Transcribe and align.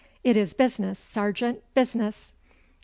It 0.23 0.35
is 0.35 0.55
business, 0.55 0.97
sergeant, 0.97 1.61
business! 1.75 2.33